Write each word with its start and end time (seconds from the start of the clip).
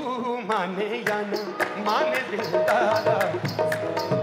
तू 0.00 0.34
माने 0.48 0.84
या 1.08 1.20
ना 1.30 1.40
माने 1.86 2.20
दिल 2.30 2.44
दादा 2.68 4.19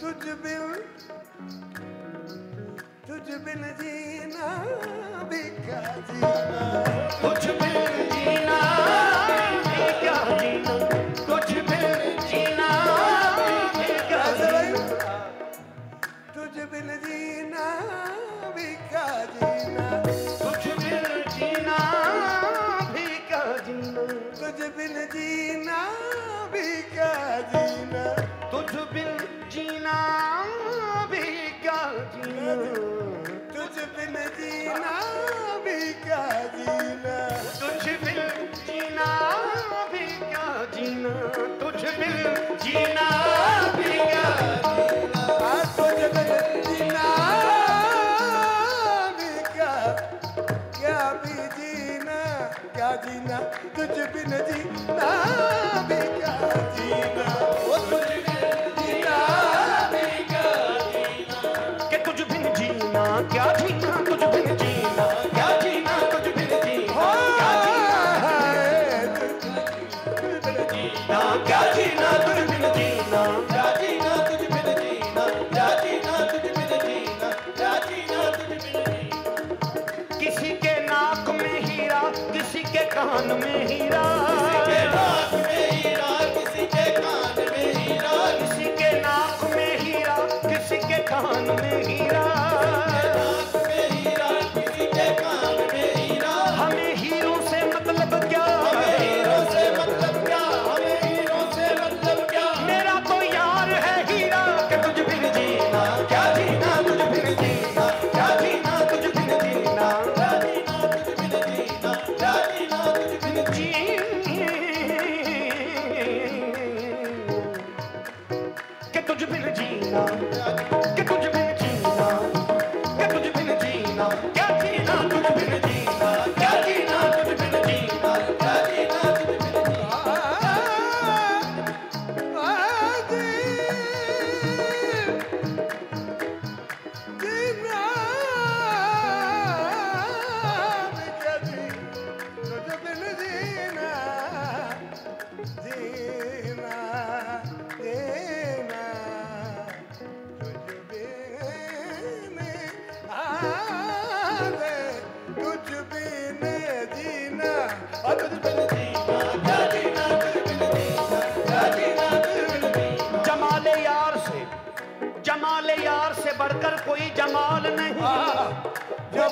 Tujh 0.00 0.34
bin, 0.42 0.82
tujh 3.06 3.38
bin 3.46 3.62
Dina 3.78 4.48
Bika 5.30 5.80
Dina 6.08 6.32
tujh 7.22 7.54
bin 7.60 7.76
Dina 8.10 8.60
Bika 9.64 10.16
Dina 10.40 10.93
तुझ 32.04 33.76
बिन 33.96 34.16
जीना 34.36 34.94
भी 35.64 35.76
क्या 36.02 36.18
जीना 36.54 37.14
तुझ 37.60 37.84
बिन 38.02 38.18
जीना 38.56 39.06
भी 39.92 40.04
क्या 40.18 40.44
जीना 40.74 41.12
तुझ 41.60 41.82
बिन 41.98 42.18
जीना 42.64 43.06
भी 43.76 43.92
क्या 44.00 44.26
जीना 44.66 45.22
तुझ 45.76 46.00
बिन 46.16 46.34
जीना 46.66 47.06
भी 49.16 49.32
क्या 49.54 49.72
क्या 50.76 51.00
भी 51.24 51.48
जीना 51.56 52.20
क्या 52.76 52.94
जीना 53.06 53.40
तुझ 53.76 53.96
बिन 54.12 54.36
जीना 54.50 55.10
भी 55.88 56.02
क्या 56.18 56.36
जीना 56.76 57.43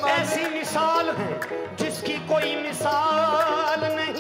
ऐसी 0.09 0.45
मिसाल 0.51 1.11
है 1.11 1.31
जिसकी 1.77 2.17
कोई 2.29 2.55
मिसाल 2.57 3.81
नहीं। 3.85 4.15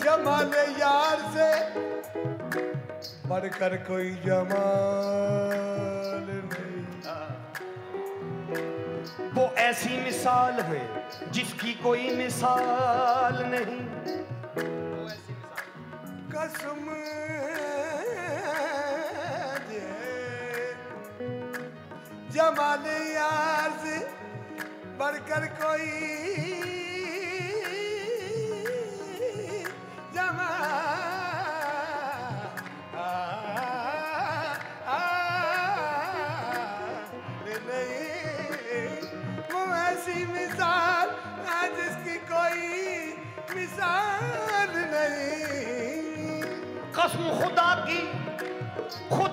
जमाल 0.00 0.54
यार 0.80 1.18
से 1.34 1.50
बढ़कर 3.28 3.76
कोई 3.88 4.10
जमाल 4.26 5.60
नहीं। 6.28 6.84
वो 9.34 9.44
ऐसी 9.58 9.92
मिसाल 10.02 10.60
है 10.60 10.82
जिसकी 11.32 11.72
कोई 11.72 12.10
मिसाल 12.16 13.36
नहीं। 13.46 13.80
कसम 16.32 16.84
जमाल 22.34 22.84
यार 23.14 23.49
बढ़कर 25.00 25.44
कोई 25.60 25.90
जमा। 30.14 30.48
ऐसी 39.90 40.24
मिसाल 40.24 41.08
है 41.46 41.62
जिसकी 41.76 42.16
कोई 42.30 42.60
मिसाल 43.56 44.72
नहीं। 44.92 46.42
कसम 46.96 47.24
खुदा 47.40 47.70
की 47.88 48.00
खुद 49.08 49.29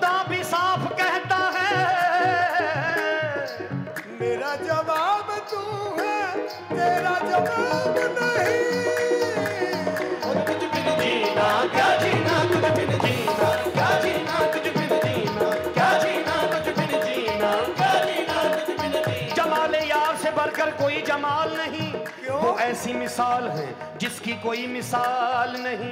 जमाल 21.18 21.56
नहीं 21.56 21.90
क्यों? 21.92 22.40
वो 22.40 22.58
ऐसी 22.60 22.92
मिसाल 22.94 23.48
है 23.48 23.98
जिसकी 23.98 24.32
कोई 24.42 24.66
मिसाल 24.66 25.56
नहीं? 25.62 25.90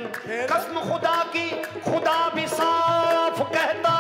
कसम 0.50 0.80
खुदा 0.90 1.16
की 1.34 1.48
खुदा 1.86 2.18
भी 2.34 2.46
साफ़ 2.48 3.42
कहता 3.42 3.95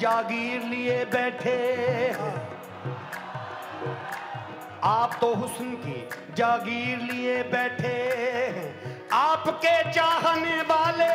जागीर 0.00 0.62
लिए 0.64 1.04
बैठे। 1.12 1.58
आप 4.84 5.16
तो 5.20 5.34
हुस्न 5.34 5.74
की 5.84 6.00
जागीर 6.36 6.98
लिए 7.02 7.42
बैठे 7.52 7.98
आपके 9.12 9.76
चाहने 9.92 10.60
वाले 10.70 11.12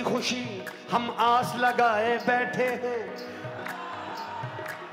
उनकी 0.00 0.12
खुशी 0.12 0.64
हम 0.90 1.16
आस 1.18 1.52
लगाए 1.56 2.16
बैठे 2.18 2.66
हैं। 2.82 3.00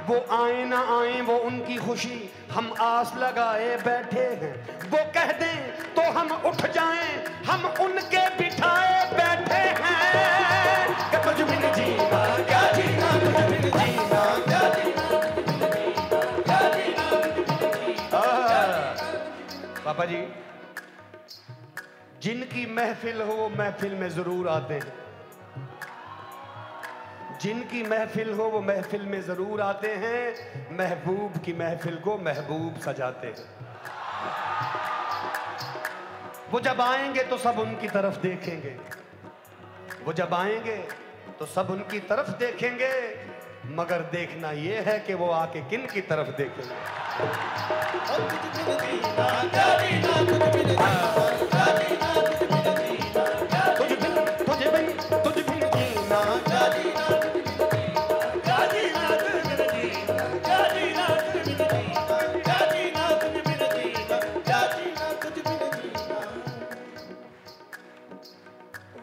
वो 0.07 0.15
आए 0.35 0.63
ना 0.65 0.79
आए, 0.95 1.21
वो 1.21 1.37
उनकी 1.37 1.77
खुशी 1.77 2.17
हम 2.51 2.73
आस 2.81 3.13
लगाए 3.17 3.77
बैठे 3.77 4.25
हैं। 4.41 4.55
वो 4.89 4.99
कह 5.13 5.31
दें 5.31 5.59
तो 5.95 6.01
हम 6.11 6.31
उठ 6.45 6.61
जाएँ, 6.71 7.23
हम 7.47 7.65
उनके 7.85 8.23
बिठाए 8.37 9.05
बैठे 9.13 9.63
हैं। 9.83 11.11
कि 11.11 11.79
जीना 11.81 13.01
पापा 19.85 20.05
जी। 20.05 20.36
जिनकी 22.27 22.65
महफिल 22.65 23.21
हो, 23.21 23.33
वो 23.33 23.49
महफिल 23.49 23.93
में 23.95 24.09
ज़रूर 24.09 24.47
आते 24.47 24.73
हैं। 24.73 24.93
जिनकी 27.41 27.83
महफिल 27.83 28.33
हो, 28.33 28.43
वो 28.43 28.61
महफिल 28.61 29.01
में 29.01 29.21
ज़रूर 29.21 29.61
आते 29.61 29.91
हैं। 29.95 30.77
महबूब 30.77 31.37
की 31.37 31.53
महफिल 31.53 31.95
को 31.97 32.17
महबूब 32.17 32.79
सजाते 32.81 33.27
हैं। 33.27 33.45
वो 36.51 36.59
जब 36.59 36.81
आएँगे 36.81 37.23
तो 37.23 37.37
सब 37.37 37.59
उनकी 37.59 37.87
तरफ़ 37.87 38.17
देखेंगे। 38.17 38.75
वो 40.05 40.13
जब 40.13 40.33
आएँगे 40.33 40.77
तो 41.39 41.45
सब 41.45 41.71
उनकी 41.71 41.99
तरफ़ 42.11 42.29
देखेंगे। 42.37 42.91
मगर 43.75 44.01
देखना 44.11 44.51
ये 44.51 44.79
है 44.79 44.99
कि 44.99 45.13
वो 45.13 45.29
आके 45.31 45.61
किन 45.69 45.85
की 45.85 46.01
तरफ़ 46.01 46.29
देखेंगे? 46.37 46.75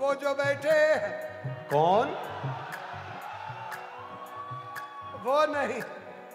वो 0.05 0.15
जो 0.15 0.35
बैठे 0.35 0.69
हैं। 0.69 1.69
कौन? 1.69 2.09
वो 5.25 5.37
नहीं। 5.47 5.81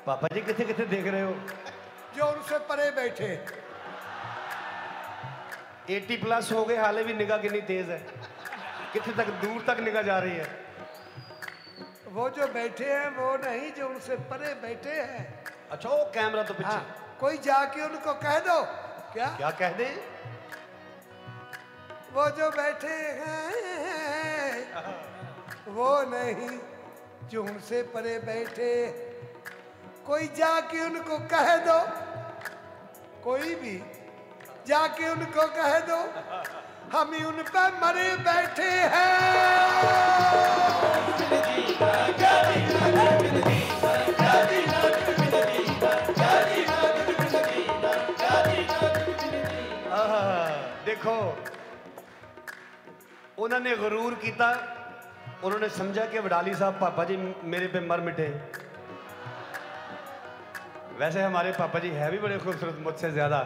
पापा 0.06 0.28
जी 0.34 0.42
किथे 0.42 0.66
किथे 0.66 0.86
देख 0.86 1.08
रहे 1.08 1.22
हो? 1.22 1.34
जो 2.16 2.26
उनसे 2.26 2.60
परे 2.60 2.92
बैठे। 2.92 3.28
80 5.90 6.18
प्लस 6.18 6.52
हो 6.52 6.66
गए 6.66 6.78
हाले 6.78 7.04
भी 7.04 7.14
निगाह 7.14 7.38
कितनी 7.38 7.62
तेज 7.62 7.90
है। 7.90 8.00
कितने 8.94 9.14
तक 9.14 9.30
दूर 9.44 9.62
तक 9.68 9.80
निगाह 9.80 10.02
जा 10.02 10.20
रही 10.20 10.36
है। 10.36 10.48
वो 12.12 12.30
जो 12.30 12.48
बैठे 12.48 12.94
हैं 12.94 13.10
वो 13.18 13.36
नहीं 13.38 13.72
जो 13.72 13.90
उनसे 13.90 14.16
परे 14.16 14.54
बैठे 14.54 15.02
हैं। 15.02 15.44
अच्छा 15.72 15.90
वो 15.90 16.04
कैमरा 16.06 16.44
तो 16.44 16.54
पीछे। 16.54 16.70
हाँ 16.70 17.18
कोई 17.20 17.38
जाके 17.38 17.82
उनको 17.82 18.14
कह 18.14 18.40
दो। 18.40 18.62
क्या? 19.14 19.28
क्या 19.38 19.52
कह 19.52 19.70
दे? 19.70 20.19
वो 22.14 22.30
जो 22.38 22.50
बैठे 22.52 22.96
हैं 23.20 23.70
वो 25.70 25.90
नहीं 26.10 26.58
जो 27.32 27.44
उनसे 27.44 27.82
परे 27.94 28.18
बैठे 28.26 28.72
कोई 30.08 30.28
जाके 30.38 30.80
उनको 30.86 31.18
कह 31.30 31.56
दो 31.66 31.80
कोई 33.24 33.54
भी 33.56 33.76
जाके 34.68 35.10
उनको 35.10 35.48
कह 35.56 35.80
दो 35.90 36.00
हम 36.94 37.14
ही 37.14 37.24
उन 37.24 37.42
पर 37.50 37.78
मरे 37.82 38.16
बैठे 38.24 38.72
हैं 38.94 39.30
उन्होंने 53.50 53.76
गरूर 53.78 54.14
किया 54.22 54.48
उन्होंने 55.44 55.68
समझा 55.72 56.06
कि 56.06 56.20
वडाली 56.22 56.54
साहब, 56.54 56.74
पापा 56.80 57.04
जी 57.04 57.16
मेरे 57.44 57.68
पे 57.68 57.80
मर 57.82 58.00
मिटे। 58.02 58.28
वैसे 61.00 61.22
हमारे 61.22 61.52
पापा 61.58 61.80
जी 61.80 61.90
है 61.92 62.10
भी 62.12 62.18
बड़े 62.20 62.38
खूबसूरत, 62.40 62.78
मुझसे 62.80 63.12
ज़्यादा। 63.12 63.40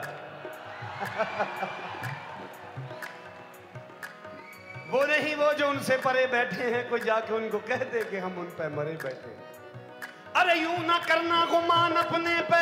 वो 4.91 5.05
नहीं, 5.05 5.35
वो 5.35 5.53
जो 5.53 5.69
उनसे 5.69 5.97
परे 6.03 6.25
बैठे 6.27 6.63
हैं, 6.65 6.83
कोई 6.89 6.99
जाके 7.01 7.33
उनको 7.33 7.59
कह 7.63 7.83
दे 7.87 8.03
कि 8.11 8.17
हम 8.17 8.37
उन 8.37 8.51
पे 8.59 8.67
मरे 8.75 8.97
बैठे 9.03 9.31
अरे 10.35 10.59
यूँ 10.59 10.79
ना 10.85 10.97
करना 11.07 11.45
गुमान 11.47 11.93
अपने 12.03 12.39
पे। 12.51 12.61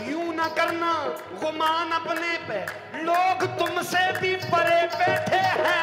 यूँ 0.00 0.34
ना 0.34 0.46
करना 0.48 0.92
गुमान 1.40 1.90
अपने 1.92 2.36
पे। 2.48 2.60
लोग 3.04 3.44
तुमसे 3.58 4.00
भी 4.20 4.34
परे 4.44 4.80
बैठे 4.96 5.36
हैं। 5.36 5.82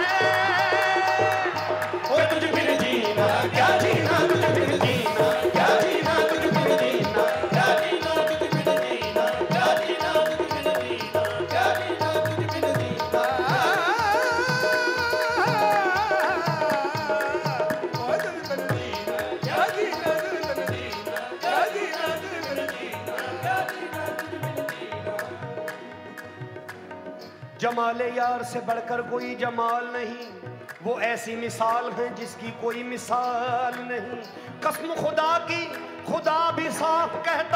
जमाले 27.89 28.10
यार 28.17 28.43
से 28.43 28.60
बढ़कर 28.60 29.01
कोई 29.01 29.36
जमाल 29.36 29.86
नहीं। 29.93 30.25
वो 30.84 31.00
ऐसी 31.01 31.36
मिसाल 31.36 31.91
है 31.91 32.15
जिसकी 32.15 32.51
कोई 32.62 32.84
मिसाल 32.84 33.74
नहीं। 33.81 34.22
कसम 34.62 34.93
खुदा 34.96 35.38
की, 35.39 35.65
खुदा 36.05 36.51
भी 36.51 36.69
साफ़ 36.69 37.15
कहता 37.25 37.49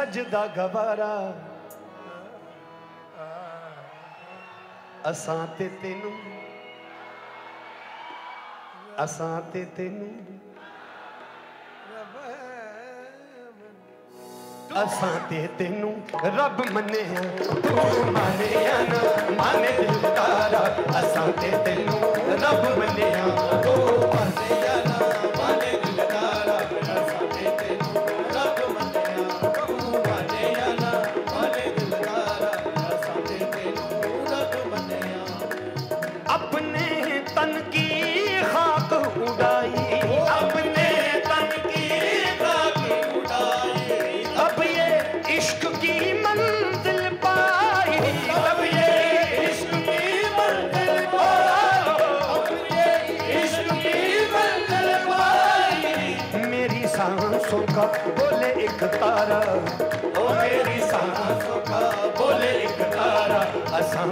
सजदा 0.00 0.46
गवारा। 0.56 1.14
असां 5.04 5.46
ते 5.58 5.68
तेनू। 5.82 6.10
असां 8.98 9.40
ते 9.54 9.64
तेनू। 9.78 10.08
असां 14.80 15.12
ते 15.30 15.46
तेनू। 15.58 15.90
रब 16.38 16.62
मन्निया 16.70 17.22
तू 17.44 17.76
मानिया 18.10 18.78
माने 19.42 19.72
दिलदारा। 19.78 20.64
असां 21.00 21.30
ते 21.32 21.50
तेनू। 21.66 21.98
रब 22.44 22.62
मन्निया 22.78 23.24
तू 23.64 23.76
मानिया 24.14 24.59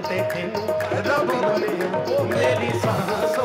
करते 0.09 0.21
थे 0.33 0.43
रब 1.09 1.31
बने 1.43 1.88
वो 2.09 2.25
मेरी 2.25 2.71
सांस 2.81 3.38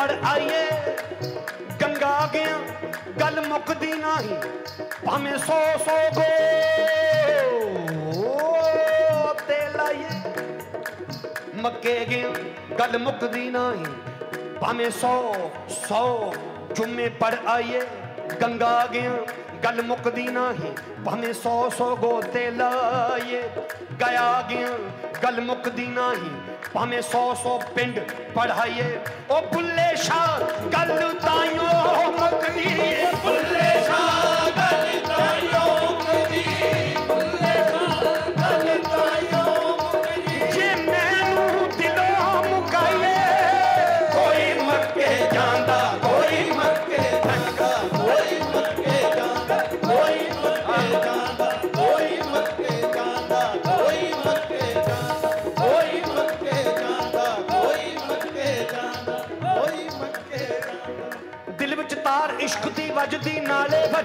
ਪੜ 0.00 0.12
ਆਈਏ 0.26 0.68
ਗੰਗਾ 1.82 2.28
ਗਿਆ 2.32 2.58
ਗੱਲ 3.20 3.40
ਮੁੱਕਦੀ 3.48 3.92
ਨਹੀਂ 3.92 4.36
ਭਾਵੇਂ 5.06 5.38
ਸੋ 5.38 5.58
ਸੋ 5.78 5.96
ਗੋ 6.14 6.28
ਤੇ 9.48 9.58
ਲਾਈਏ 9.76 10.12
ਮੱਕੇ 11.56 11.94
ਗਿਆ 12.10 12.30
ਗੱਲ 12.78 12.98
ਮੁੱਕਦੀ 12.98 13.50
ਨਹੀਂ 13.50 13.84
ਭਾਵੇਂ 14.60 14.90
ਸੋ 14.90 15.12
ਸੋ 15.68 16.32
ਜੁਮੇ 16.74 17.08
ਪੜ 17.20 17.34
ਆਈਏ 17.46 17.82
ਗੰਗਾ 18.42 18.86
ਗਿਆ 18.86 19.12
गल 19.64 19.80
मुकदी 19.86 20.22
ना 20.24 20.42
ही 20.50 20.68
भावे 21.04 21.32
सौ 21.32 21.50
सौ 21.70 21.86
गोते 21.96 22.44
लाए 22.50 23.40
गया 24.00 24.28
गया 24.50 24.70
गल 25.22 25.40
मुकदी 25.44 25.86
ना 25.86 26.06
ही 26.12 26.49
भावे 26.74 27.00
सौ 27.02 27.22
सौ 27.42 27.56
पिंड 27.74 27.98
पढ़ाइए। 28.36 28.88
ओ 29.30 29.40
बुल्ले 29.52 29.88
शाह 30.04 30.38
कल 30.74 30.90
ताइयों 31.24 32.10
मकनी 32.18 32.70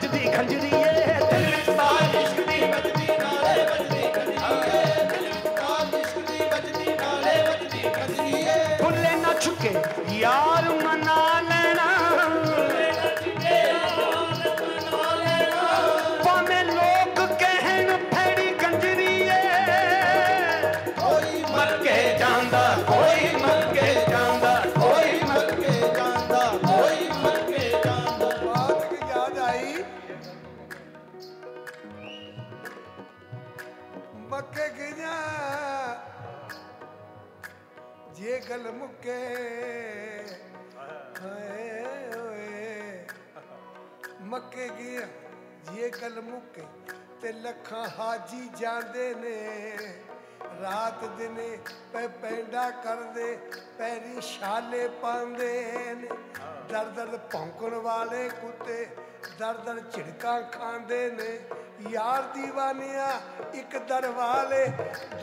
tragedy. 0.02 0.56
it. 0.58 0.65
ਜੇ 45.86 45.90
ਗਲ 45.92 46.22
ਮੁੱਕੇ 46.22 46.62
ਤੇ 47.22 47.32
ਲੱਖਾਂ 47.32 47.88
ਹਾਜੀ 48.00 48.50
ਜਾਂਦੇ 48.58 49.14
ਨੇ। 49.14 49.78
ਰਾਤ 50.62 51.04
ਦਿਨੇ 51.18 51.58
ਪੈ 51.94 52.08
ਪੈਂਡਾ 52.22 52.70
ਕਰਦੇ, 52.84 53.38
ਪੈਰੀ 53.78 54.22
ਛਾਲੇ 54.22 54.88
ਪਾਉਂਦੇ 55.02 55.64
ਨੇ। 55.96 56.08
ਦਰ 56.70 56.86
ਦਰ 56.86 57.18
ਭੌਂਕਣ 57.34 57.76
ਵਾਲੇ 57.76 58.30
ਕੁੱਤੇ 58.30 58.88
ਦਰ 59.40 59.58
ਦਰ 59.58 59.80
ਝਿੜਕਾਂ 59.94 60.42
ਖਾਂਦੇ 60.52 61.10
ਨੇ। 61.12 61.40
ਯਾਰ 61.90 62.24
ਦੀਵਾਨਿਆ 62.34 63.22
ਇੱਕ 63.54 63.78
ਦਰ 63.78 64.08
ਵਾਲੇ 64.12 64.66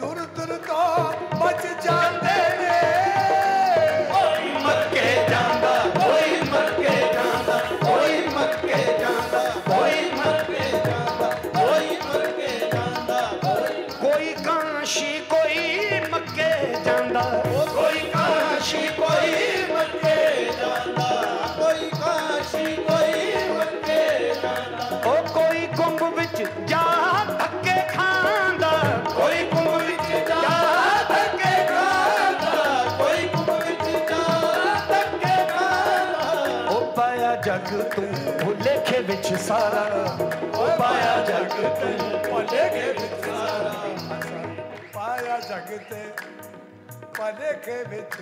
ਦੁਰ 0.01 0.21
ਦੁਰ 0.37 0.57
ਤੋਂ 0.59 1.13
ਬਚ 1.39 1.67
ਜਾਂਦੇ 1.83 2.39
ਨੇ। 2.59 3.62
ਕਾਂਸ਼ੀ 14.93 15.19
ਕੋਈ 15.31 16.01
ਮੱਕੇ 16.11 16.51
ਜਾਂਦਾ। 16.85 17.21
ਕੋਈ 17.75 18.01
ਕਾਂਸ਼ੀ 18.01 18.89
ਕੋਈ 18.89 19.63
ਮੱਕੇ 19.73 20.45
ਜਾਂਦਾ। 20.61 21.07
ਕੋਈ 21.59 21.89
ਕਾਂਸ਼ੀ 21.91 22.75
ਕੋਈ 22.77 23.33
ਮੱਕੇ 23.55 24.35
ਜਾਂਦਾ। 24.43 25.11
ਉਹ 25.11 25.29
ਕੋਈ 25.29 25.67
ਕੁੰਭ 25.77 26.03
ਵਿੱਚ 26.19 26.43
ਜਾ 26.67 26.85
ਧੱਕੇ 27.29 27.77
ਖਾਂਦਾ। 27.95 28.73
ਕੋਈ 29.15 29.45
ਕੁੰਭ 29.45 29.69
ਵਿੱਚ 29.69 30.29
ਜਾ 30.29 30.41
ਧੱਕੇ 31.09 31.55
ਖਾਂਦਾ। 31.69 32.85
ਕੋਈ 32.99 33.27
ਕੁੰਭ 33.29 33.51
ਵਿੱਚ 33.51 33.97
ਜਾ 34.11 34.23
ਧੱਕੇ 34.89 35.37
ਖਾਂਦਾ। 35.55 36.71
ਉਹ 36.71 36.93
ਪਾਇਆ 36.93 37.35
ਜਗ 37.37 37.83
ਤੂੰ 37.97 38.13
ਭੁਲੇਖੇ 38.45 38.99
ਵਿੱਚ 39.03 39.35
ਸਾਰਾ। 39.35 40.17
ਉਹ 40.55 40.69
ਪਾਇਆ 40.79 41.25
ਜਗ 41.25 41.49
ਤੂੰ 41.49 42.21
ਭੁਲੇਖੇ 42.31 42.93
ਵਿੱਚ 42.93 43.22
सकते 45.53 45.97
पदे 47.17 47.51
के 47.65 47.75
बिच 47.89 48.15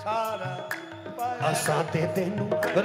सारा 0.00 0.50
असा 1.48 1.76
ते 1.92 2.02
तेन 2.16 2.34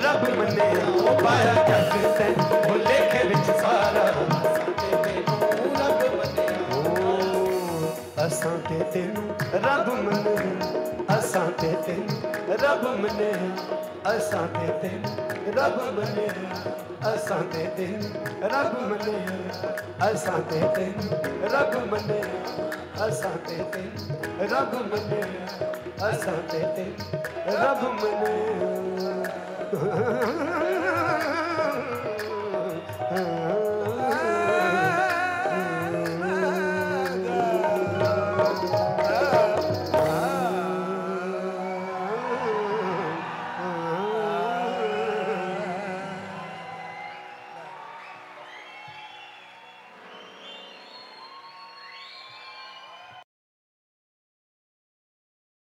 रब 0.04 0.24
मने 0.38 0.68
ओ 0.84 1.15
पाया 1.20 1.56
जग 1.70 1.92
ते 2.20 2.27
भुले 2.68 3.00
के 3.12 3.24
विच 3.30 3.50
सारा। 3.60 4.06
असा 8.25 8.56
ते 8.70 8.80
तेन 8.94 9.13
रब 9.65 9.92
मने 10.06 10.50
असा 11.15 11.46
ते 11.62 11.74
तेन 11.86 12.08
रब 12.63 12.88
मने 13.01 13.32
असा 14.13 14.46
ते 14.56 14.68
तेन 14.82 15.01
रब 15.60 15.77
मने 15.98 16.27
असां 17.05 17.41
ते 17.53 17.63
दिन 17.77 18.01
रब 18.51 18.71
मने 18.89 19.17
असां 20.05 20.39
ते 20.51 20.59
दिन 20.75 20.95
रब 21.53 21.74
मने 21.91 22.21
असां 23.05 23.35
ते 23.47 23.57
दिन 23.74 23.89
रब 24.53 24.74
मने 24.91 25.21
असां 26.07 26.39
ते 26.51 26.62
दिन 26.75 26.93
रब 27.62 27.81
मने। 28.01 28.33